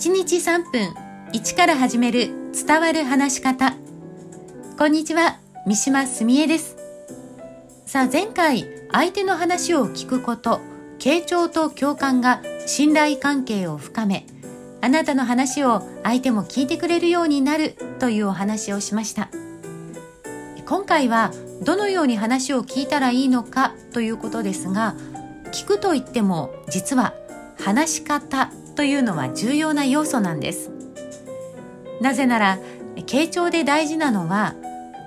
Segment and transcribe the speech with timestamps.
[0.00, 0.94] 1日3分
[1.34, 3.74] 1から始める伝わる話し方。
[4.78, 6.78] こんにちは三島澄江です。
[7.84, 10.62] さあ前回相手の話を聞くこと
[10.98, 14.24] 傾聴と共感が信頼関係を深め
[14.80, 19.28] あなたの話を相手も聞いてくれるようになるというお話をしました。
[20.66, 21.30] 今回は
[21.62, 24.94] どのように話を聞いたらいいのかということですが
[25.52, 27.12] 聞くといっても実は
[27.62, 30.70] 話し方というのは重要な要素なんです。
[32.00, 32.58] なぜなら
[32.96, 34.54] 傾聴で大事なのは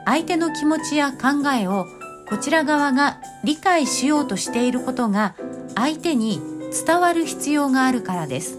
[0.05, 1.85] 相手の気持ちや考えを
[2.27, 5.35] こちら側が理解しようとしていることが
[5.75, 6.41] 相手に
[6.85, 8.57] 伝わる必要があるからです。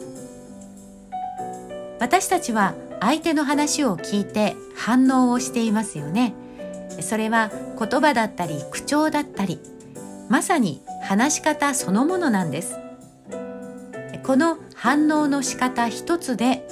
[2.00, 6.34] 私たちは相手の話を聞いて反応をしていますよね。
[7.00, 9.58] それは言葉だったり口調だったり
[10.28, 12.78] まさに話し方そのものなんです。
[14.24, 16.66] この反応の仕方一つで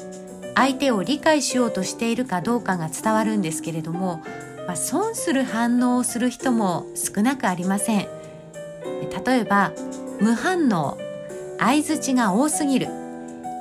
[0.54, 4.22] 相手を理解しようとしているかどうかが伝わるんですけれども、
[4.66, 8.08] まあ、損する反応をする人も少なくありません。
[9.26, 9.72] 例えば
[10.20, 10.98] 無反応
[11.58, 12.88] 相づちが多すぎる。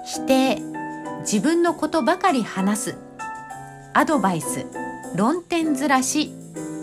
[0.05, 0.61] 否定
[1.21, 2.97] 自分のことばかり話す。
[3.93, 4.65] アドバイス
[5.15, 6.31] 論点ずらし。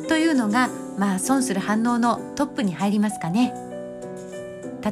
[0.09, 3.55] というのがまあ損する反応のトップに入りますかね。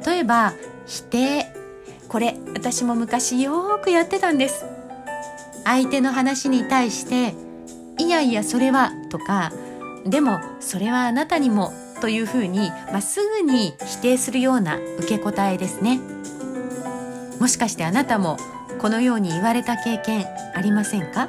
[0.06, 0.52] 例えば
[0.86, 1.46] 否定
[2.08, 4.64] これ私も昔よくやってたんです。
[5.64, 7.34] 相手の話に対して
[7.98, 9.52] 「いやいやそれは」とか
[10.06, 15.98] 「でもそれはあなたにも」というふうに、まあ、すぐに否定するような受け答えですね。
[17.40, 18.36] もしかしてあなたも
[18.78, 21.28] このように言われた経験ありませんか？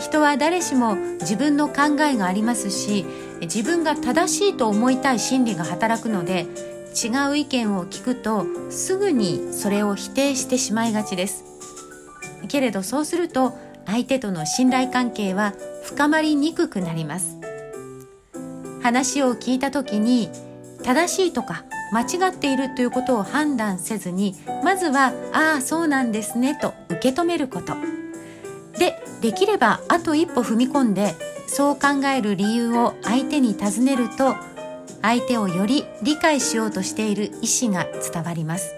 [0.00, 3.06] 人は誰しも自分の考えがありますし
[3.40, 6.46] 自分が正しいと思いたい心理が働くので
[6.96, 11.44] 違う意見を聞くとすぐにそれを否定してしまいがちです。
[12.48, 13.52] けれどそうすると
[13.84, 15.52] 相手との信頼関係は
[15.84, 17.36] 深まりにくくなります。
[18.82, 20.30] 話を聞いた時に
[20.82, 27.74] 正しいとか間違っているということを判断せずにまずは「ああそうなんですね」と受け止めること。
[28.78, 31.14] でできればあと一歩踏み込んで
[31.46, 34.36] そう考える理由を相手に尋ねると
[35.02, 38.74] 相手をより理解しようとしている意思が伝わります。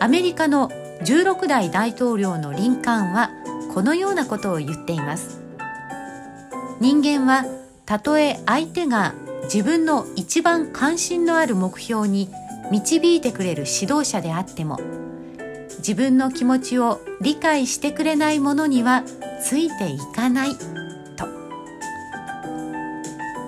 [0.00, 0.70] アメリカの
[1.02, 3.30] 16代大統領のリンカーンは
[3.72, 5.40] このようなことを言っています。
[6.80, 7.44] 人間は
[7.86, 9.14] たとえ相手が
[9.44, 12.30] 自分の一番関心のある目標に
[12.70, 14.80] 導いてくれる指導者であっても
[15.78, 19.04] 自分の気持ちを理解してくれないものには
[19.42, 20.56] ついていかない。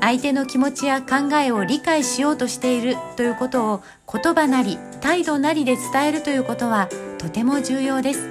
[0.00, 8.28] 相手の気持ちや考えを理解しようとしているということを言葉なり態度なりで伝えるということはとても重要です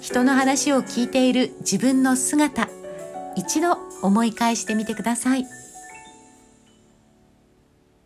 [0.00, 2.68] 人の話を聞いている自分の姿
[3.36, 5.46] 一度思い返してみてください。